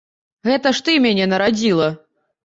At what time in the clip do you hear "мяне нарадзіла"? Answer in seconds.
1.03-1.91